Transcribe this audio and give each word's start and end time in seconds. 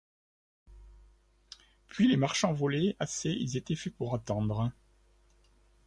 Puis, 1.89 2.07
les 2.07 2.17
marchands 2.17 2.53
volaient 2.53 2.95
assez, 2.97 3.29
ils 3.29 3.55
étaient 3.55 3.75
faits 3.75 3.95
pour 3.95 4.15
attendre. 4.15 4.71